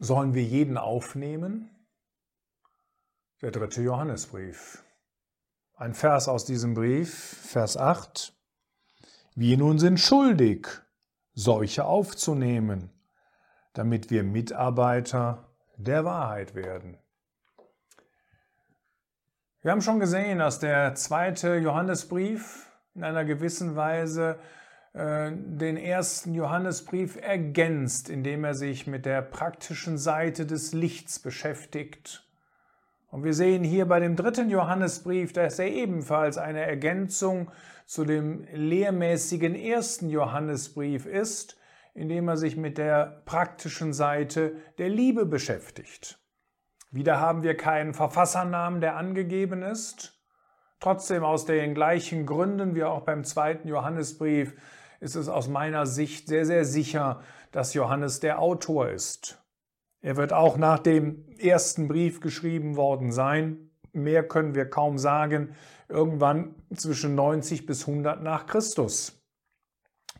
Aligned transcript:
Sollen 0.00 0.32
wir 0.32 0.44
jeden 0.44 0.78
aufnehmen? 0.78 1.70
Der 3.42 3.50
dritte 3.50 3.82
Johannesbrief. 3.82 4.84
Ein 5.74 5.92
Vers 5.92 6.28
aus 6.28 6.44
diesem 6.44 6.74
Brief, 6.74 7.12
Vers 7.12 7.76
8. 7.76 8.32
Wir 9.34 9.58
nun 9.58 9.80
sind 9.80 9.98
schuldig, 9.98 10.68
solche 11.34 11.84
aufzunehmen, 11.84 12.92
damit 13.72 14.08
wir 14.10 14.22
Mitarbeiter 14.22 15.52
der 15.76 16.04
Wahrheit 16.04 16.54
werden. 16.54 16.96
Wir 19.62 19.72
haben 19.72 19.82
schon 19.82 19.98
gesehen, 19.98 20.38
dass 20.38 20.60
der 20.60 20.94
zweite 20.94 21.56
Johannesbrief 21.56 22.70
in 22.94 23.02
einer 23.02 23.24
gewissen 23.24 23.74
Weise 23.74 24.38
den 24.94 25.76
ersten 25.76 26.34
Johannesbrief 26.34 27.16
ergänzt, 27.20 28.08
indem 28.08 28.44
er 28.44 28.54
sich 28.54 28.86
mit 28.86 29.06
der 29.06 29.22
praktischen 29.22 29.98
Seite 29.98 30.46
des 30.46 30.72
Lichts 30.72 31.18
beschäftigt. 31.18 32.24
Und 33.10 33.24
wir 33.24 33.34
sehen 33.34 33.64
hier 33.64 33.86
bei 33.86 34.00
dem 34.00 34.16
dritten 34.16 34.50
Johannesbrief, 34.50 35.32
dass 35.32 35.58
er 35.58 35.68
ebenfalls 35.68 36.36
eine 36.36 36.60
Ergänzung 36.60 37.50
zu 37.86 38.04
dem 38.04 38.46
lehrmäßigen 38.52 39.54
ersten 39.54 40.10
Johannesbrief 40.10 41.06
ist, 41.06 41.56
indem 41.94 42.28
er 42.28 42.36
sich 42.36 42.56
mit 42.56 42.76
der 42.76 43.22
praktischen 43.24 43.92
Seite 43.92 44.56
der 44.76 44.90
Liebe 44.90 45.24
beschäftigt. 45.24 46.18
Wieder 46.90 47.18
haben 47.18 47.42
wir 47.42 47.56
keinen 47.56 47.94
Verfassernamen, 47.94 48.80
der 48.80 48.96
angegeben 48.96 49.62
ist. 49.62 50.18
Trotzdem 50.80 51.24
aus 51.24 51.44
den 51.44 51.74
gleichen 51.74 52.24
Gründen 52.24 52.74
wie 52.74 52.84
auch 52.84 53.02
beim 53.02 53.24
zweiten 53.24 53.68
Johannesbrief 53.68 54.54
ist 55.00 55.14
es 55.14 55.28
aus 55.28 55.48
meiner 55.48 55.86
Sicht 55.86 56.28
sehr, 56.28 56.44
sehr 56.44 56.64
sicher, 56.64 57.20
dass 57.52 57.74
Johannes 57.74 58.20
der 58.20 58.40
Autor 58.40 58.88
ist. 58.88 59.42
Er 60.00 60.16
wird 60.16 60.32
auch 60.32 60.56
nach 60.56 60.78
dem 60.78 61.28
ersten 61.38 61.88
Brief 61.88 62.20
geschrieben 62.20 62.76
worden 62.76 63.10
sein. 63.10 63.70
Mehr 63.92 64.26
können 64.26 64.54
wir 64.54 64.68
kaum 64.68 64.98
sagen. 64.98 65.54
Irgendwann 65.88 66.54
zwischen 66.74 67.14
90 67.14 67.66
bis 67.66 67.88
100 67.88 68.22
nach 68.22 68.46
Christus. 68.46 69.20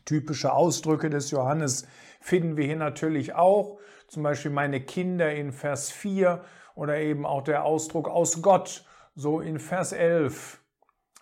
Typische 0.05 0.51
Ausdrücke 0.51 1.09
des 1.09 1.31
Johannes 1.31 1.87
finden 2.19 2.57
wir 2.57 2.65
hier 2.65 2.75
natürlich 2.75 3.35
auch. 3.35 3.79
Zum 4.07 4.23
Beispiel 4.23 4.51
meine 4.51 4.81
Kinder 4.81 5.31
in 5.31 5.51
Vers 5.51 5.91
4 5.91 6.41
oder 6.75 6.97
eben 6.97 7.25
auch 7.25 7.43
der 7.43 7.63
Ausdruck 7.63 8.09
aus 8.09 8.41
Gott, 8.41 8.85
so 9.15 9.39
in 9.39 9.59
Vers 9.59 9.91
11. 9.91 10.61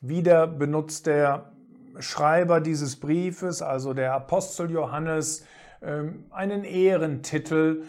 Wieder 0.02 0.48
benutzt 0.48 1.08
der 1.08 1.57
Schreiber 2.00 2.62
dieses 2.62 3.00
Briefes, 3.00 3.62
also 3.62 3.94
der 3.94 4.14
Apostel 4.14 4.72
Johannes, 4.72 5.46
ähm, 5.82 6.26
einen 6.32 6.64
Ehrentitel, 6.64 7.84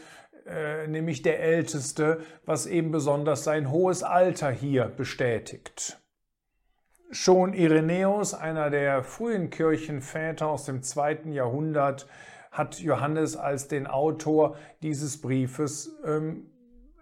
äh, 0.46 0.86
nämlich 0.86 1.22
der 1.22 1.40
Älteste, 1.40 2.20
was 2.44 2.66
eben 2.66 2.90
besonders 2.90 3.44
sein 3.44 3.70
hohes 3.70 4.02
Alter 4.02 4.50
hier 4.50 4.84
bestätigt. 4.84 6.00
Schon 7.10 7.54
Irenäus, 7.54 8.34
einer 8.34 8.70
der 8.70 9.02
frühen 9.02 9.50
Kirchenväter 9.50 10.46
aus 10.46 10.64
dem 10.64 10.82
zweiten 10.82 11.32
Jahrhundert, 11.32 12.06
hat 12.50 12.80
Johannes 12.80 13.36
als 13.36 13.68
den 13.68 13.86
Autor 13.86 14.56
dieses 14.82 15.20
Briefes 15.20 15.96
ähm, 16.04 16.50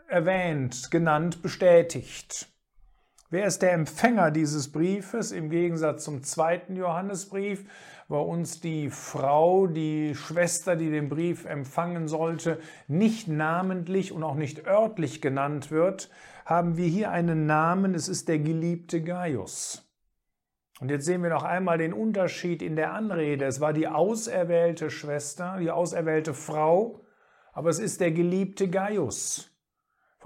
erwähnt, 0.09 0.91
genannt, 0.91 1.43
bestätigt. 1.43 2.49
Wer 3.29 3.47
ist 3.47 3.63
der 3.63 3.73
Empfänger 3.73 4.31
dieses 4.31 4.71
Briefes? 4.71 5.33
Im 5.33 5.51
Gegensatz 5.51 6.05
zum 6.05 6.23
zweiten 6.23 6.77
Johannesbrief, 6.77 7.65
wo 8.07 8.21
uns 8.21 8.61
die 8.61 8.89
Frau, 8.89 9.67
die 9.67 10.15
Schwester, 10.15 10.77
die 10.77 10.91
den 10.91 11.09
Brief 11.09 11.45
empfangen 11.45 12.07
sollte, 12.07 12.61
nicht 12.87 13.27
namentlich 13.27 14.13
und 14.13 14.23
auch 14.23 14.37
nicht 14.37 14.69
örtlich 14.69 15.21
genannt 15.21 15.73
wird, 15.73 16.09
haben 16.45 16.77
wir 16.77 16.87
hier 16.87 17.11
einen 17.11 17.47
Namen, 17.47 17.97
es 17.97 18.07
ist 18.07 18.29
der 18.29 18.39
geliebte 18.39 19.03
Gaius. 19.03 19.83
Und 20.79 20.93
jetzt 20.93 21.07
sehen 21.07 21.25
wir 21.25 21.31
noch 21.31 21.43
einmal 21.43 21.79
den 21.79 21.93
Unterschied 21.93 22.63
in 22.63 22.77
der 22.77 22.93
Anrede. 22.93 23.45
Es 23.45 23.61
war 23.61 23.73
die 23.73 23.89
auserwählte 23.89 24.89
Schwester, 24.89 25.57
die 25.59 25.73
auserwählte 25.73 26.33
Frau, 26.33 27.01
aber 27.53 27.71
es 27.71 27.81
ist 27.81 28.01
der 28.01 28.13
geliebte 28.13 28.69
Gaius. 28.69 29.51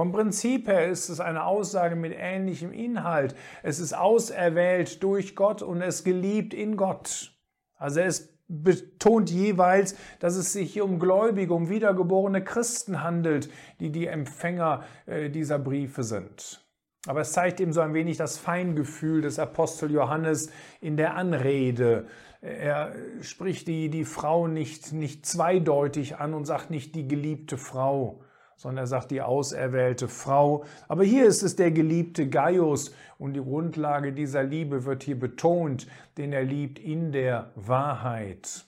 Vom 0.01 0.13
Prinzip 0.13 0.67
her 0.67 0.89
ist 0.89 1.11
es 1.11 1.21
eine 1.21 1.45
Aussage 1.45 1.95
mit 1.95 2.15
ähnlichem 2.17 2.73
Inhalt. 2.73 3.35
Es 3.63 3.79
ist 3.81 3.93
auserwählt 3.93 5.03
durch 5.03 5.37
Gott 5.37 5.61
und 5.61 5.83
es 5.83 6.05
geliebt 6.05 6.55
in 6.55 6.79
Gott. 6.79 7.39
Also 7.77 8.01
es 8.01 8.35
betont 8.49 9.31
jeweils, 9.31 9.95
dass 10.19 10.37
es 10.37 10.55
sich 10.55 10.73
hier 10.73 10.87
um 10.87 11.01
Gläubige, 11.01 11.53
um 11.53 11.69
wiedergeborene 11.69 12.43
Christen 12.43 13.03
handelt, 13.03 13.51
die 13.79 13.93
die 13.93 14.07
Empfänger 14.07 14.85
äh, 15.05 15.29
dieser 15.29 15.59
Briefe 15.59 16.03
sind. 16.03 16.65
Aber 17.07 17.21
es 17.21 17.33
zeigt 17.33 17.61
eben 17.61 17.75
so 17.75 17.83
ein 17.83 17.93
wenig 17.93 18.17
das 18.17 18.39
Feingefühl 18.39 19.21
des 19.21 19.39
Apostel 19.39 19.91
Johannes 19.91 20.51
in 20.81 20.97
der 20.97 21.15
Anrede. 21.15 22.07
Er 22.41 22.95
spricht 23.21 23.69
die, 23.69 23.91
die 23.91 24.07
Frau 24.07 24.49
nicht, 24.49 24.95
nicht 24.95 25.27
zweideutig 25.27 26.17
an 26.17 26.33
und 26.33 26.47
sagt 26.47 26.71
nicht 26.71 26.95
die 26.95 27.07
geliebte 27.07 27.59
Frau, 27.59 28.23
sondern 28.61 28.85
er 28.85 28.89
sagt 28.89 29.11
die 29.11 29.23
auserwählte 29.23 30.07
Frau. 30.07 30.65
Aber 30.87 31.03
hier 31.03 31.25
ist 31.25 31.43
es 31.43 31.57
der 31.57 31.71
geliebte 31.71 32.29
Gaius 32.29 32.95
und 33.17 33.33
die 33.33 33.41
Grundlage 33.41 34.13
dieser 34.13 34.43
Liebe 34.43 34.85
wird 34.85 35.03
hier 35.03 35.19
betont, 35.19 35.87
den 36.19 36.35
er 36.35 36.45
liebt 36.45 36.79
in 36.79 37.11
der 37.11 37.53
Wahrheit. 37.55 38.67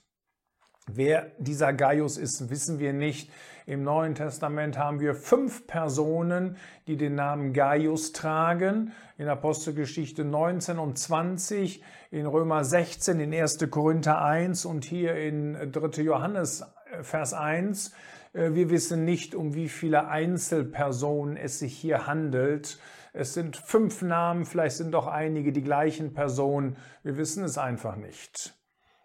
Wer 0.87 1.33
dieser 1.39 1.75
Gaius 1.75 2.17
ist, 2.17 2.49
wissen 2.49 2.79
wir 2.79 2.95
nicht. 2.95 3.31
Im 3.67 3.83
Neuen 3.83 4.15
Testament 4.15 4.79
haben 4.79 4.99
wir 4.99 5.15
fünf 5.15 5.67
Personen, 5.67 6.57
die 6.87 6.97
den 6.97 7.15
Namen 7.15 7.53
Gaius 7.53 8.13
tragen. 8.13 8.93
In 9.19 9.29
Apostelgeschichte 9.29 10.25
19 10.25 10.79
und 10.79 10.99
20, 10.99 11.85
in 12.11 12.25
Römer 12.25 12.65
16, 12.65 13.21
in 13.21 13.35
1. 13.35 13.59
Korinther 13.71 14.23
1 14.23 14.65
und 14.65 14.87
hier 14.87 15.17
in 15.17 15.71
3. 15.71 16.01
Johannes 16.01 16.63
äh, 16.91 17.03
Vers 17.03 17.35
1 17.35 17.89
äh, 17.89 17.93
wir 18.33 18.71
wissen 18.71 19.05
nicht, 19.05 19.35
um 19.35 19.55
wie 19.55 19.69
viele 19.69 20.09
Einzelpersonen 20.09 21.37
es 21.37 21.59
sich 21.59 21.77
hier 21.77 22.07
handelt. 22.07 22.79
Es 23.13 23.35
sind 23.35 23.57
fünf 23.57 24.01
Namen, 24.01 24.47
vielleicht 24.47 24.77
sind 24.77 24.93
doch 24.93 25.07
einige 25.07 25.53
die 25.53 25.63
gleichen 25.63 26.15
Personen. 26.15 26.77
Wir 27.03 27.19
wissen 27.19 27.45
es 27.45 27.59
einfach 27.59 27.97
nicht. 27.97 28.55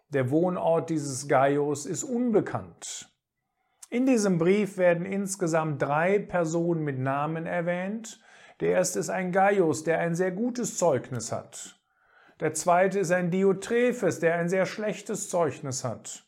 Der 0.09 0.31
Wohnort 0.31 0.89
dieses 0.89 1.27
Gaius 1.27 1.85
ist 1.85 2.03
unbekannt. 2.03 3.11
In 3.89 4.05
diesem 4.05 4.37
Brief 4.37 4.77
werden 4.77 5.05
insgesamt 5.05 5.81
drei 5.81 6.19
Personen 6.19 6.83
mit 6.83 6.97
Namen 6.97 7.45
erwähnt. 7.45 8.21
Der 8.61 8.71
erste 8.71 8.99
ist 8.99 9.09
ein 9.09 9.31
Gaius, 9.31 9.83
der 9.83 9.99
ein 9.99 10.15
sehr 10.15 10.31
gutes 10.31 10.77
Zeugnis 10.77 11.31
hat. 11.31 11.77
Der 12.39 12.53
zweite 12.53 12.99
ist 12.99 13.11
ein 13.11 13.31
Diotrephes, 13.31 14.19
der 14.19 14.35
ein 14.35 14.47
sehr 14.47 14.65
schlechtes 14.65 15.29
Zeugnis 15.29 15.83
hat. 15.83 16.26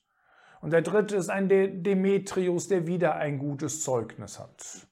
Und 0.61 0.71
der 0.71 0.81
dritte 0.81 1.15
ist 1.15 1.29
ein 1.29 1.47
Demetrius, 1.47 2.67
der 2.67 2.85
wieder 2.87 3.15
ein 3.15 3.39
gutes 3.39 3.83
Zeugnis 3.83 4.39
hat. 4.39 4.87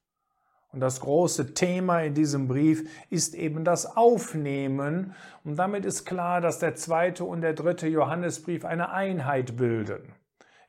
Und 0.72 0.82
das 0.82 1.00
große 1.00 1.54
Thema 1.54 2.02
in 2.02 2.14
diesem 2.14 2.48
Brief 2.48 2.90
ist 3.10 3.36
eben 3.36 3.64
das 3.64 3.98
Aufnehmen. 3.98 5.16
Und 5.44 5.58
damit 5.58 5.86
ist 5.86 6.06
klar, 6.06 6.42
dass 6.42 6.60
der 6.60 6.76
zweite 6.76 7.24
und 7.24 7.42
der 7.42 7.54
dritte 7.54 7.88
Johannesbrief 7.88 8.66
eine 8.66 8.92
Einheit 8.92 9.58
bilden. 9.58 10.14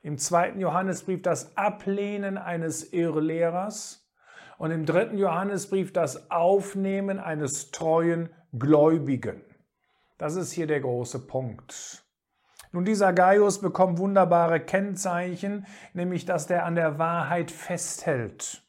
Im 0.01 0.17
zweiten 0.17 0.61
Johannesbrief 0.61 1.21
das 1.21 1.55
Ablehnen 1.57 2.37
eines 2.37 2.93
Irrlehrers 2.93 4.09
und 4.57 4.71
im 4.71 4.85
dritten 4.85 5.17
Johannesbrief 5.17 5.91
das 5.91 6.31
Aufnehmen 6.31 7.19
eines 7.19 7.71
treuen 7.71 8.29
Gläubigen. 8.57 9.43
Das 10.17 10.35
ist 10.35 10.51
hier 10.51 10.67
der 10.67 10.79
große 10.79 11.27
Punkt. 11.27 12.03
Nun, 12.71 12.85
dieser 12.85 13.13
Gaius 13.13 13.61
bekommt 13.61 13.97
wunderbare 13.97 14.59
Kennzeichen, 14.59 15.65
nämlich 15.93 16.25
dass 16.25 16.45
der 16.45 16.65
an 16.65 16.75
der 16.75 16.99
Wahrheit 16.99 17.49
festhält. 17.49 18.63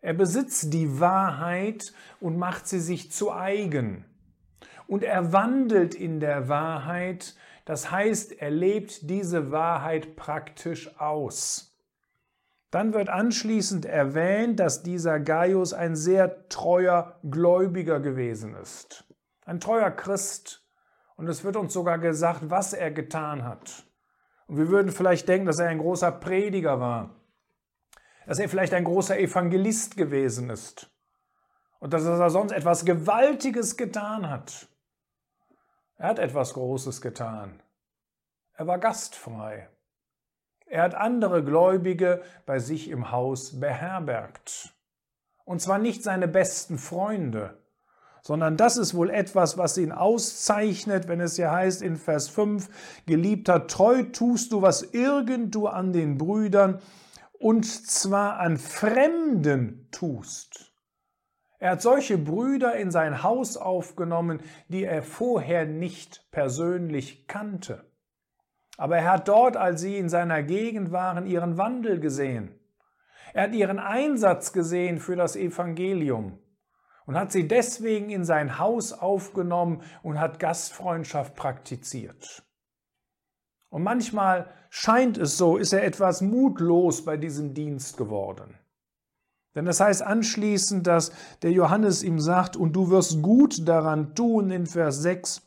Er 0.00 0.14
besitzt 0.14 0.72
die 0.72 1.00
Wahrheit 1.00 1.92
und 2.20 2.36
macht 2.36 2.68
sie 2.68 2.80
sich 2.80 3.10
zu 3.10 3.32
eigen. 3.32 4.04
Und 4.86 5.02
er 5.02 5.32
wandelt 5.32 5.94
in 5.94 6.20
der 6.20 6.48
Wahrheit, 6.48 7.34
das 7.64 7.90
heißt, 7.90 8.32
er 8.32 8.50
lebt 8.50 9.08
diese 9.10 9.52
Wahrheit 9.52 10.16
praktisch 10.16 10.98
aus. 10.98 11.72
Dann 12.70 12.94
wird 12.94 13.08
anschließend 13.08 13.84
erwähnt, 13.84 14.58
dass 14.58 14.82
dieser 14.82 15.20
Gaius 15.20 15.72
ein 15.72 15.94
sehr 15.94 16.48
treuer 16.48 17.18
Gläubiger 17.22 18.00
gewesen 18.00 18.54
ist. 18.54 19.04
Ein 19.44 19.60
treuer 19.60 19.90
Christ. 19.90 20.61
Und 21.22 21.28
es 21.28 21.44
wird 21.44 21.54
uns 21.54 21.72
sogar 21.72 22.00
gesagt, 22.00 22.50
was 22.50 22.72
er 22.72 22.90
getan 22.90 23.44
hat. 23.44 23.84
Und 24.48 24.56
wir 24.56 24.66
würden 24.70 24.90
vielleicht 24.90 25.28
denken, 25.28 25.46
dass 25.46 25.60
er 25.60 25.68
ein 25.68 25.78
großer 25.78 26.10
Prediger 26.10 26.80
war, 26.80 27.14
dass 28.26 28.40
er 28.40 28.48
vielleicht 28.48 28.74
ein 28.74 28.82
großer 28.82 29.16
Evangelist 29.20 29.96
gewesen 29.96 30.50
ist 30.50 30.90
und 31.78 31.92
dass 31.92 32.04
er 32.04 32.28
sonst 32.28 32.50
etwas 32.50 32.84
Gewaltiges 32.84 33.76
getan 33.76 34.28
hat. 34.28 34.66
Er 35.94 36.08
hat 36.08 36.18
etwas 36.18 36.54
Großes 36.54 37.00
getan. 37.00 37.62
Er 38.54 38.66
war 38.66 38.80
gastfrei. 38.80 39.68
Er 40.66 40.82
hat 40.82 40.96
andere 40.96 41.44
Gläubige 41.44 42.24
bei 42.46 42.58
sich 42.58 42.90
im 42.90 43.12
Haus 43.12 43.60
beherbergt. 43.60 44.74
Und 45.44 45.60
zwar 45.62 45.78
nicht 45.78 46.02
seine 46.02 46.26
besten 46.26 46.78
Freunde, 46.78 47.61
sondern 48.22 48.56
das 48.56 48.76
ist 48.76 48.94
wohl 48.94 49.10
etwas, 49.10 49.58
was 49.58 49.76
ihn 49.76 49.92
auszeichnet, 49.92 51.08
wenn 51.08 51.20
es 51.20 51.36
ja 51.36 51.50
heißt 51.50 51.82
in 51.82 51.96
Vers 51.96 52.28
5, 52.28 52.68
Geliebter, 53.04 53.66
treu 53.66 54.04
tust 54.04 54.52
du, 54.52 54.62
was 54.62 54.82
irgend 54.94 55.54
du 55.54 55.66
an 55.66 55.92
den 55.92 56.18
Brüdern 56.18 56.80
und 57.32 57.66
zwar 57.66 58.38
an 58.38 58.56
Fremden 58.56 59.88
tust. 59.90 60.72
Er 61.58 61.72
hat 61.72 61.82
solche 61.82 62.16
Brüder 62.16 62.76
in 62.76 62.90
sein 62.92 63.24
Haus 63.24 63.56
aufgenommen, 63.56 64.40
die 64.68 64.84
er 64.84 65.02
vorher 65.02 65.66
nicht 65.66 66.28
persönlich 66.30 67.26
kannte. 67.26 67.84
Aber 68.76 68.96
er 68.96 69.12
hat 69.12 69.28
dort, 69.28 69.56
als 69.56 69.80
sie 69.80 69.96
in 69.96 70.08
seiner 70.08 70.42
Gegend 70.42 70.92
waren, 70.92 71.26
ihren 71.26 71.58
Wandel 71.58 72.00
gesehen. 72.00 72.58
Er 73.32 73.44
hat 73.44 73.54
ihren 73.54 73.78
Einsatz 73.78 74.52
gesehen 74.52 74.98
für 74.98 75.14
das 75.14 75.36
Evangelium 75.36 76.38
und 77.06 77.16
hat 77.16 77.32
sie 77.32 77.48
deswegen 77.48 78.10
in 78.10 78.24
sein 78.24 78.58
Haus 78.58 78.92
aufgenommen 78.92 79.82
und 80.02 80.20
hat 80.20 80.38
Gastfreundschaft 80.38 81.34
praktiziert. 81.34 82.42
Und 83.70 83.82
manchmal 83.82 84.50
scheint 84.70 85.16
es 85.16 85.38
so, 85.38 85.56
ist 85.56 85.72
er 85.72 85.84
etwas 85.84 86.20
mutlos 86.20 87.04
bei 87.04 87.16
diesem 87.16 87.54
Dienst 87.54 87.96
geworden. 87.96 88.58
Denn 89.54 89.64
das 89.64 89.80
heißt 89.80 90.02
anschließend, 90.02 90.86
dass 90.86 91.12
der 91.42 91.52
Johannes 91.52 92.02
ihm 92.02 92.18
sagt, 92.18 92.56
und 92.56 92.72
du 92.74 92.90
wirst 92.90 93.22
gut 93.22 93.66
daran 93.68 94.14
tun 94.14 94.50
in 94.50 94.66
Vers 94.66 95.02
6, 95.02 95.42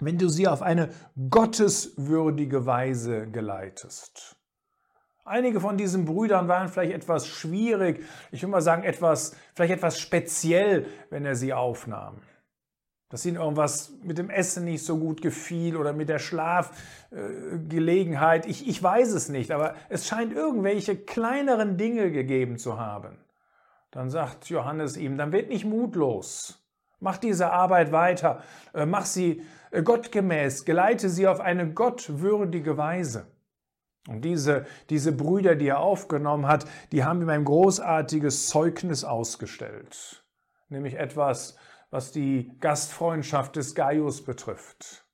wenn 0.00 0.18
du 0.18 0.28
sie 0.28 0.48
auf 0.48 0.62
eine 0.62 0.90
gotteswürdige 1.30 2.66
Weise 2.66 3.30
geleitest. 3.30 4.35
Einige 5.26 5.60
von 5.60 5.76
diesen 5.76 6.04
Brüdern 6.04 6.46
waren 6.46 6.68
vielleicht 6.68 6.92
etwas 6.92 7.26
schwierig, 7.26 8.04
ich 8.30 8.42
würde 8.42 8.52
mal 8.52 8.60
sagen, 8.60 8.84
etwas, 8.84 9.34
vielleicht 9.54 9.74
etwas 9.74 9.98
speziell, 9.98 10.86
wenn 11.10 11.26
er 11.26 11.34
sie 11.34 11.52
aufnahm. 11.52 12.20
Dass 13.08 13.26
ihnen 13.26 13.34
irgendwas 13.36 13.92
mit 14.04 14.18
dem 14.18 14.30
Essen 14.30 14.64
nicht 14.64 14.84
so 14.84 14.98
gut 14.98 15.22
gefiel 15.22 15.76
oder 15.76 15.92
mit 15.92 16.08
der 16.08 16.20
Schlafgelegenheit. 16.20 18.46
ich, 18.46 18.68
ich 18.68 18.80
weiß 18.80 19.14
es 19.14 19.28
nicht, 19.28 19.50
aber 19.50 19.74
es 19.88 20.06
scheint 20.06 20.32
irgendwelche 20.32 20.96
kleineren 20.96 21.76
Dinge 21.76 22.12
gegeben 22.12 22.56
zu 22.56 22.78
haben. 22.78 23.18
Dann 23.90 24.10
sagt 24.10 24.48
Johannes 24.48 24.96
ihm, 24.96 25.18
dann 25.18 25.32
wird 25.32 25.48
nicht 25.48 25.64
mutlos. 25.64 26.64
Mach 27.00 27.18
diese 27.18 27.50
Arbeit 27.50 27.90
weiter, 27.90 28.44
äh, 28.74 28.86
mach 28.86 29.06
sie 29.06 29.42
äh, 29.72 29.82
gottgemäß, 29.82 30.64
geleite 30.64 31.08
sie 31.08 31.26
auf 31.26 31.40
eine 31.40 31.72
gottwürdige 31.72 32.76
Weise. 32.76 33.26
Und 34.08 34.24
diese, 34.24 34.66
diese 34.88 35.12
Brüder, 35.12 35.56
die 35.56 35.68
er 35.68 35.80
aufgenommen 35.80 36.46
hat, 36.46 36.66
die 36.92 37.04
haben 37.04 37.22
ihm 37.22 37.28
ein 37.28 37.44
großartiges 37.44 38.48
Zeugnis 38.48 39.04
ausgestellt. 39.04 40.24
Nämlich 40.68 40.94
etwas, 40.94 41.56
was 41.90 42.12
die 42.12 42.52
Gastfreundschaft 42.60 43.56
des 43.56 43.74
Gaius 43.74 44.22
betrifft. 44.22 45.06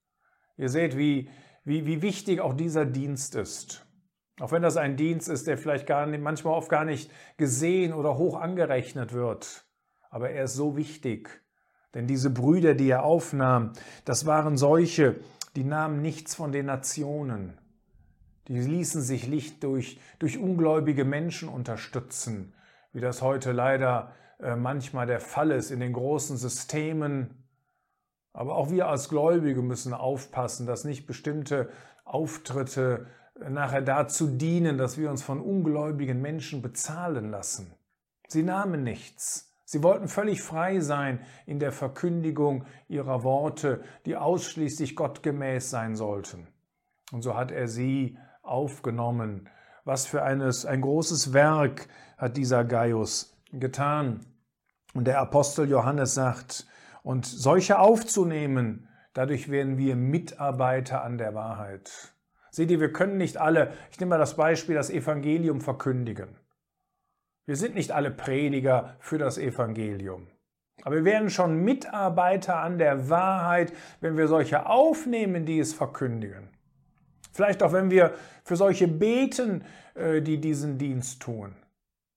Ihr 0.57 0.69
seht, 0.69 0.97
wie, 0.97 1.31
wie, 1.65 1.87
wie 1.87 2.03
wichtig 2.03 2.41
auch 2.41 2.55
dieser 2.55 2.85
Dienst 2.85 3.35
ist. 3.35 3.87
Auch 4.41 4.53
wenn 4.53 4.63
das 4.63 4.77
ein 4.77 4.97
Dienst 4.97 5.29
ist, 5.29 5.47
der 5.47 5.59
vielleicht 5.59 5.87
gar 5.87 6.07
nicht, 6.07 6.23
manchmal 6.23 6.55
oft 6.55 6.69
gar 6.69 6.85
nicht 6.85 7.11
gesehen 7.37 7.93
oder 7.93 8.17
hoch 8.17 8.39
angerechnet 8.39 9.13
wird. 9.13 9.65
Aber 10.11 10.31
er 10.31 10.45
ist 10.45 10.55
so 10.55 10.77
wichtig. 10.77 11.43
Denn 11.95 12.07
diese 12.07 12.31
Brüder, 12.31 12.75
die 12.75 12.89
er 12.89 13.05
aufnahm, 13.05 13.73
das 14.05 14.27
waren 14.27 14.57
solche, 14.57 15.21
die 15.57 15.65
nahmen 15.65 16.01
nichts 16.01 16.35
von 16.35 16.53
den 16.53 16.67
Nationen. 16.67 17.59
Die 18.49 18.59
ließen 18.59 19.03
sich 19.03 19.29
nicht 19.29 19.63
durch, 19.63 20.01
durch 20.19 20.39
ungläubige 20.39 21.05
Menschen 21.05 21.49
unterstützen, 21.49 22.55
wie 22.93 23.01
das 23.01 23.23
heute 23.23 23.53
leider 23.53 24.13
äh, 24.41 24.57
manchmal 24.57 25.07
der 25.07 25.21
Fall 25.21 25.53
ist 25.53 25.71
in 25.71 25.81
den 25.81 25.93
großen 25.93 26.37
Systemen. 26.37 27.45
Aber 28.33 28.57
auch 28.57 28.71
wir 28.71 28.89
als 28.89 29.09
Gläubige 29.09 29.63
müssen 29.63 29.95
aufpassen, 29.95 30.67
dass 30.67 30.85
nicht 30.85 31.07
bestimmte 31.07 31.71
Auftritte 32.05 33.07
äh, 33.41 33.49
nachher 33.49 33.83
dazu 33.83 34.27
dienen, 34.27 34.79
dass 34.79 34.99
wir 34.99 35.11
uns 35.11 35.23
von 35.23 35.41
ungläubigen 35.41 36.21
Menschen 36.21 36.63
bezahlen 36.63 37.31
lassen. 37.31 37.75
Sie 38.27 38.43
nahmen 38.43 38.83
nichts. 38.83 39.53
Sie 39.65 39.83
wollten 39.83 40.09
völlig 40.09 40.43
frei 40.43 40.81
sein 40.81 41.21
in 41.47 41.59
der 41.59 41.73
Verkündigung 41.73 42.67
ihrer 42.89 43.23
Worte, 43.23 43.83
die 44.05 44.17
ausschließlich 44.17 44.97
gottgemäß 44.97 45.71
sein 45.71 45.97
sollten. 45.97 46.49
Und 47.13 47.23
so 47.23 47.37
hat 47.37 47.51
er 47.53 47.69
sie 47.69 48.19
aufgenommen. 48.53 49.49
Was 49.85 50.07
für 50.07 50.23
eines, 50.23 50.65
ein 50.65 50.83
großes 50.83 51.33
Werk 51.33 51.89
hat 52.17 52.37
dieser 52.37 52.65
Gaius 52.65 53.37
getan. 53.53 54.21
Und 54.95 55.07
der 55.07 55.19
Apostel 55.19 55.69
Johannes 55.69 56.15
sagt, 56.15 56.67
und 57.03 57.27
solche 57.27 57.79
aufzunehmen, 57.79 58.89
dadurch 59.13 59.51
werden 59.51 59.77
wir 59.77 59.97
Mitarbeiter 59.97 61.03
an 61.03 61.19
der 61.19 61.35
Wahrheit. 61.35 62.15
Seht 62.51 62.71
ihr, 62.71 62.81
wir 62.81 62.93
können 62.93 63.17
nicht 63.17 63.39
alle, 63.39 63.73
ich 63.91 63.99
nehme 63.99 64.11
mal 64.11 64.19
das 64.19 64.37
Beispiel, 64.37 64.75
das 64.75 64.91
Evangelium 64.91 65.61
verkündigen. 65.61 66.37
Wir 67.47 67.57
sind 67.57 67.75
nicht 67.75 67.91
alle 67.91 68.11
Prediger 68.11 68.97
für 69.01 69.19
das 69.19 69.39
Evangelium. 69.39 70.29
Aber 70.85 70.97
wir 70.97 71.05
werden 71.05 71.31
schon 71.31 71.65
Mitarbeiter 71.65 72.59
an 72.59 72.79
der 72.79 73.09
Wahrheit, 73.09 73.73
wenn 74.01 74.17
wir 74.17 74.29
solche 74.29 74.67
aufnehmen, 74.67 75.45
die 75.45 75.59
es 75.59 75.75
verkündigen. 75.75 76.51
Vielleicht 77.33 77.63
auch, 77.63 77.73
wenn 77.73 77.91
wir 77.91 78.15
für 78.45 78.57
solche 78.57 78.89
beten, 78.89 79.65
äh, 79.95 80.21
die 80.21 80.41
diesen 80.41 80.79
Dienst 80.79 81.23
tun. 81.23 81.55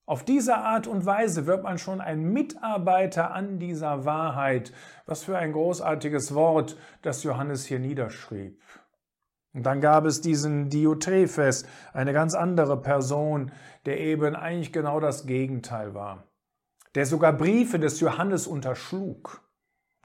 Auf 0.07 0.23
diese 0.23 0.57
Art 0.57 0.85
und 0.85 1.05
Weise 1.05 1.47
wird 1.47 1.63
man 1.63 1.79
schon 1.79 1.99
ein 1.99 2.31
Mitarbeiter 2.31 3.33
an 3.33 3.57
dieser 3.57 4.05
Wahrheit. 4.05 4.71
Was 5.07 5.23
für 5.23 5.37
ein 5.37 5.51
großartiges 5.51 6.35
Wort, 6.35 6.77
das 7.01 7.23
Johannes 7.23 7.65
hier 7.65 7.79
niederschrieb. 7.79 8.61
Und 9.55 9.63
dann 9.63 9.81
gab 9.81 10.05
es 10.05 10.21
diesen 10.21 10.69
Diotrephes, 10.69 11.65
eine 11.93 12.13
ganz 12.13 12.35
andere 12.35 12.79
Person, 12.79 13.51
der 13.85 13.99
eben 13.99 14.35
eigentlich 14.35 14.73
genau 14.73 14.99
das 14.99 15.25
Gegenteil 15.25 15.93
war, 15.93 16.27
der 16.93 17.05
sogar 17.05 17.31
Briefe 17.33 17.79
des 17.79 17.99
Johannes 18.01 18.47
unterschlug. 18.47 19.41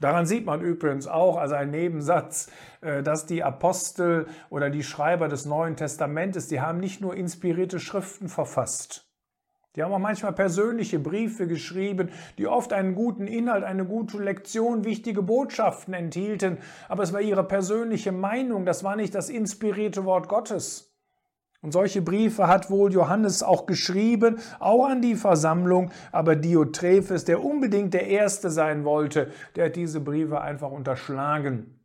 Daran 0.01 0.25
sieht 0.25 0.47
man 0.47 0.61
übrigens 0.61 1.05
auch, 1.07 1.37
also 1.37 1.53
ein 1.53 1.69
Nebensatz, 1.69 2.49
äh, 2.81 3.03
dass 3.03 3.27
die 3.27 3.43
Apostel 3.43 4.25
oder 4.49 4.71
die 4.71 4.83
Schreiber 4.83 5.27
des 5.27 5.45
Neuen 5.45 5.75
Testamentes, 5.75 6.47
die 6.47 6.59
haben 6.59 6.79
nicht 6.79 7.01
nur 7.01 7.15
inspirierte 7.15 7.79
Schriften 7.79 8.27
verfasst, 8.27 9.07
die 9.75 9.83
haben 9.83 9.93
auch 9.93 9.99
manchmal 9.99 10.33
persönliche 10.33 10.97
Briefe 10.99 11.47
geschrieben, 11.47 12.09
die 12.39 12.47
oft 12.47 12.73
einen 12.73 12.95
guten 12.95 13.27
Inhalt, 13.27 13.63
eine 13.63 13.85
gute 13.85 14.17
Lektion, 14.17 14.83
wichtige 14.83 15.21
Botschaften 15.21 15.93
enthielten, 15.93 16.57
aber 16.89 17.03
es 17.03 17.13
war 17.13 17.21
ihre 17.21 17.43
persönliche 17.43 18.11
Meinung, 18.11 18.65
das 18.65 18.83
war 18.83 18.95
nicht 18.95 19.13
das 19.13 19.29
inspirierte 19.29 20.03
Wort 20.03 20.27
Gottes. 20.27 20.90
Und 21.61 21.73
solche 21.73 22.01
Briefe 22.01 22.47
hat 22.47 22.71
wohl 22.71 22.91
Johannes 22.91 23.43
auch 23.43 23.67
geschrieben, 23.67 24.39
auch 24.59 24.85
an 24.87 25.01
die 25.01 25.15
Versammlung, 25.15 25.91
aber 26.11 26.35
Diotrephes, 26.35 27.23
der 27.25 27.43
unbedingt 27.43 27.93
der 27.93 28.07
Erste 28.07 28.49
sein 28.49 28.83
wollte, 28.83 29.31
der 29.55 29.65
hat 29.65 29.75
diese 29.75 29.99
Briefe 29.99 30.41
einfach 30.41 30.71
unterschlagen 30.71 31.79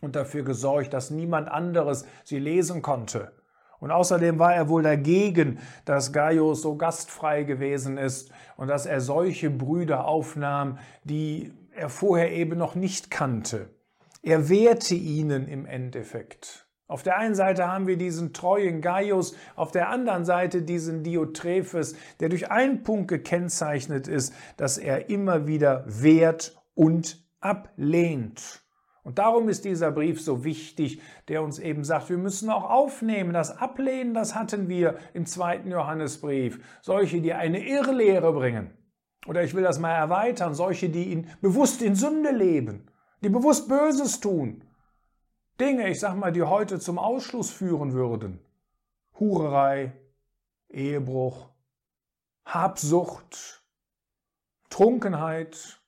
und 0.00 0.16
dafür 0.16 0.44
gesorgt, 0.44 0.94
dass 0.94 1.10
niemand 1.10 1.48
anderes 1.48 2.06
sie 2.24 2.38
lesen 2.38 2.80
konnte. 2.80 3.32
Und 3.80 3.90
außerdem 3.90 4.38
war 4.38 4.54
er 4.54 4.68
wohl 4.68 4.82
dagegen, 4.82 5.60
dass 5.84 6.12
Gaius 6.12 6.62
so 6.62 6.76
gastfrei 6.76 7.44
gewesen 7.44 7.98
ist 7.98 8.32
und 8.56 8.68
dass 8.68 8.86
er 8.86 9.00
solche 9.00 9.50
Brüder 9.50 10.06
aufnahm, 10.06 10.78
die 11.04 11.52
er 11.72 11.90
vorher 11.90 12.32
eben 12.32 12.58
noch 12.58 12.74
nicht 12.74 13.10
kannte. 13.10 13.70
Er 14.22 14.48
wehrte 14.48 14.94
ihnen 14.94 15.46
im 15.46 15.64
Endeffekt. 15.64 16.67
Auf 16.88 17.02
der 17.02 17.18
einen 17.18 17.34
Seite 17.34 17.68
haben 17.68 17.86
wir 17.86 17.98
diesen 17.98 18.32
treuen 18.32 18.80
Gaius, 18.80 19.36
auf 19.56 19.70
der 19.70 19.90
anderen 19.90 20.24
Seite 20.24 20.62
diesen 20.62 21.02
Diotrephes, 21.02 21.94
der 22.18 22.30
durch 22.30 22.50
einen 22.50 22.82
Punkt 22.82 23.08
gekennzeichnet 23.08 24.08
ist, 24.08 24.34
dass 24.56 24.78
er 24.78 25.10
immer 25.10 25.46
wieder 25.46 25.84
wehrt 25.86 26.56
und 26.74 27.22
ablehnt. 27.40 28.62
Und 29.02 29.18
darum 29.18 29.50
ist 29.50 29.66
dieser 29.66 29.90
Brief 29.90 30.20
so 30.20 30.44
wichtig, 30.44 31.02
der 31.28 31.42
uns 31.42 31.58
eben 31.58 31.84
sagt, 31.84 32.08
wir 32.08 32.18
müssen 32.18 32.48
auch 32.48 32.68
aufnehmen. 32.68 33.34
Das 33.34 33.56
Ablehnen, 33.58 34.14
das 34.14 34.34
hatten 34.34 34.68
wir 34.68 34.96
im 35.12 35.26
zweiten 35.26 35.70
Johannesbrief. 35.70 36.58
Solche, 36.80 37.20
die 37.20 37.34
eine 37.34 37.66
Irrlehre 37.66 38.32
bringen. 38.32 38.70
Oder 39.26 39.44
ich 39.44 39.54
will 39.54 39.62
das 39.62 39.78
mal 39.78 39.94
erweitern, 39.94 40.54
solche, 40.54 40.88
die 40.88 41.04
ihn 41.04 41.26
bewusst 41.42 41.82
in 41.82 41.94
Sünde 41.94 42.30
leben, 42.30 42.90
die 43.22 43.28
bewusst 43.28 43.68
Böses 43.68 44.20
tun. 44.20 44.64
Dinge, 45.60 45.88
ich 45.88 46.00
sag 46.00 46.14
mal, 46.16 46.32
die 46.32 46.42
heute 46.42 46.78
zum 46.78 46.98
Ausschluss 46.98 47.50
führen 47.50 47.92
würden. 47.92 48.40
Hurerei, 49.18 49.92
Ehebruch, 50.68 51.48
Habsucht, 52.44 53.64
Trunkenheit, 54.70 55.80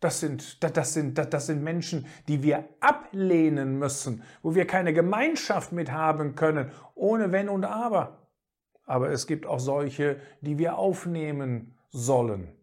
Das 0.00 0.20
sind, 0.20 0.62
das, 0.62 0.92
sind, 0.92 1.16
das 1.18 1.46
sind 1.46 1.62
Menschen, 1.64 2.06
die 2.28 2.42
wir 2.42 2.68
ablehnen 2.80 3.78
müssen, 3.78 4.22
wo 4.42 4.54
wir 4.54 4.66
keine 4.66 4.92
Gemeinschaft 4.92 5.72
mit 5.72 5.90
haben 5.90 6.36
können, 6.36 6.70
ohne 6.94 7.32
Wenn 7.32 7.48
und 7.48 7.64
Aber. 7.64 8.28
Aber 8.84 9.10
es 9.10 9.26
gibt 9.26 9.46
auch 9.46 9.58
solche, 9.58 10.20
die 10.42 10.58
wir 10.58 10.76
aufnehmen 10.78 11.76
sollen. 11.90 12.54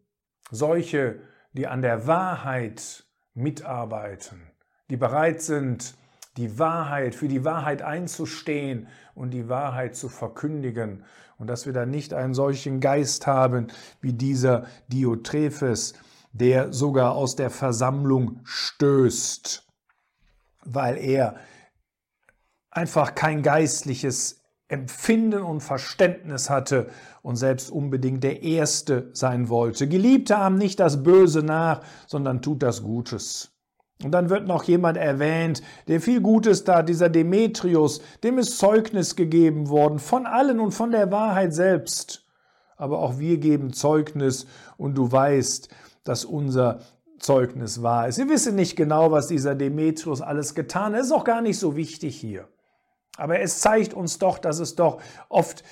Solche, 0.51 1.19
die 1.53 1.67
an 1.67 1.81
der 1.81 2.05
Wahrheit 2.07 3.03
mitarbeiten, 3.33 4.52
die 4.89 4.97
bereit 4.97 5.41
sind, 5.41 5.95
die 6.37 6.57
Wahrheit, 6.59 7.15
für 7.15 7.27
die 7.27 7.45
Wahrheit 7.45 7.81
einzustehen 7.81 8.87
und 9.15 9.31
die 9.31 9.49
Wahrheit 9.49 9.95
zu 9.95 10.09
verkündigen. 10.09 11.03
Und 11.37 11.47
dass 11.47 11.65
wir 11.65 11.73
da 11.73 11.85
nicht 11.85 12.13
einen 12.13 12.33
solchen 12.33 12.79
Geist 12.79 13.27
haben 13.27 13.67
wie 14.01 14.13
dieser 14.13 14.65
Diotrephes, 14.87 15.93
der 16.31 16.73
sogar 16.73 17.13
aus 17.13 17.35
der 17.35 17.49
Versammlung 17.49 18.39
stößt, 18.43 19.67
weil 20.65 20.97
er 20.97 21.35
einfach 22.71 23.13
kein 23.13 23.43
geistliches 23.43 24.41
Empfinden 24.67 25.43
und 25.43 25.61
Verständnis 25.61 26.49
hatte 26.49 26.89
und 27.21 27.35
selbst 27.35 27.69
unbedingt 27.69 28.23
der 28.23 28.41
Erste 28.41 29.11
sein 29.13 29.49
wollte. 29.49 29.87
Geliebte 29.87 30.37
haben 30.37 30.57
nicht 30.57 30.79
das 30.79 31.03
Böse 31.03 31.43
nach, 31.43 31.83
sondern 32.07 32.41
tut 32.41 32.63
das 32.63 32.81
Gutes. 32.81 33.52
Und 34.03 34.12
dann 34.12 34.29
wird 34.29 34.48
noch 34.48 34.63
jemand 34.63 34.98
erwähnt, 34.98 35.62
der 35.88 36.01
viel 36.01 36.22
Gutes 36.22 36.63
da, 36.63 36.83
dieser 36.83 37.10
Demetrius, 37.10 38.01
dem 38.24 38.38
ist 38.38 38.57
Zeugnis 38.57 39.15
gegeben 39.15 39.69
worden 39.69 40.00
von 40.00 40.25
allen 40.25 40.60
und 40.60 40.72
von 40.72 40.91
der 40.91 41.12
Wahrheit 41.12 41.53
selbst. 41.53 42.25
Aber 42.75 43.00
auch 43.00 43.19
wir 43.19 43.38
geben 43.38 43.74
Zeugnis 43.74 44.45
und 44.77 44.95
du 44.95 45.12
weißt, 45.12 45.69
dass 46.03 46.25
unser 46.25 46.81
Zeugnis 47.19 47.81
wahr 47.81 48.07
ist. 48.07 48.17
Wir 48.17 48.29
wissen 48.29 48.55
nicht 48.55 48.75
genau, 48.75 49.12
was 49.12 49.27
dieser 49.27 49.55
Demetrius 49.55 50.22
alles 50.22 50.55
getan 50.55 50.93
hat. 50.93 51.00
Das 51.00 51.07
ist 51.07 51.13
auch 51.13 51.24
gar 51.24 51.41
nicht 51.41 51.57
so 51.57 51.75
wichtig 51.75 52.19
hier. 52.19 52.48
Aber 53.17 53.39
es 53.39 53.60
zeigt 53.60 53.93
uns 53.93 54.17
doch, 54.17 54.39
dass 54.39 54.60
es 54.60 54.75
doch 54.75 55.00
oft 55.29 55.63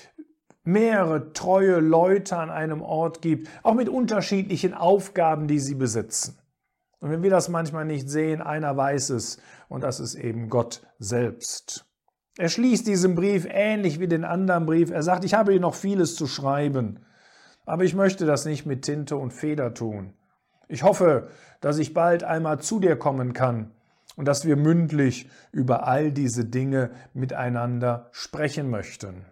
mehrere 0.63 1.33
treue 1.33 1.79
Leute 1.79 2.37
an 2.37 2.49
einem 2.49 2.81
Ort 2.81 3.21
gibt, 3.21 3.49
auch 3.63 3.73
mit 3.73 3.89
unterschiedlichen 3.89 4.73
Aufgaben, 4.73 5.47
die 5.47 5.59
sie 5.59 5.75
besitzen. 5.75 6.40
Und 7.01 7.09
wenn 7.09 7.23
wir 7.23 7.31
das 7.31 7.49
manchmal 7.49 7.83
nicht 7.83 8.09
sehen, 8.09 8.41
einer 8.41 8.77
weiß 8.77 9.09
es, 9.09 9.39
und 9.67 9.83
das 9.83 9.99
ist 9.99 10.15
eben 10.15 10.49
Gott 10.49 10.87
selbst. 10.99 11.85
Er 12.37 12.47
schließt 12.47 12.87
diesen 12.87 13.15
Brief 13.15 13.47
ähnlich 13.49 13.99
wie 13.99 14.07
den 14.07 14.23
anderen 14.23 14.67
Brief. 14.67 14.91
Er 14.91 15.03
sagt, 15.03 15.25
ich 15.25 15.33
habe 15.33 15.51
hier 15.51 15.59
noch 15.59 15.73
vieles 15.73 16.15
zu 16.15 16.27
schreiben, 16.27 17.03
aber 17.65 17.83
ich 17.83 17.95
möchte 17.95 18.25
das 18.25 18.45
nicht 18.45 18.65
mit 18.67 18.83
Tinte 18.83 19.17
und 19.17 19.31
Feder 19.31 19.73
tun. 19.73 20.13
Ich 20.67 20.83
hoffe, 20.83 21.29
dass 21.59 21.79
ich 21.79 21.93
bald 21.93 22.23
einmal 22.23 22.59
zu 22.59 22.79
dir 22.79 22.95
kommen 22.95 23.33
kann 23.33 23.71
und 24.15 24.25
dass 24.25 24.45
wir 24.45 24.55
mündlich 24.55 25.29
über 25.51 25.87
all 25.87 26.11
diese 26.11 26.45
Dinge 26.45 26.91
miteinander 27.13 28.09
sprechen 28.11 28.69
möchten. 28.69 29.25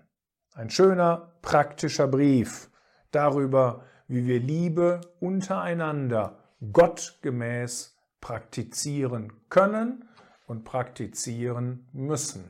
Ein 0.53 0.71
schöner, 0.71 1.33
praktischer 1.43 2.07
Brief 2.07 2.71
darüber, 3.11 3.83
wie 4.07 4.25
wir 4.25 4.39
Liebe 4.39 5.01
untereinander 5.19 6.48
gottgemäß 6.71 7.97
praktizieren 8.21 9.33
können 9.49 10.09
und 10.47 10.65
praktizieren 10.65 11.87
müssen. 11.93 12.49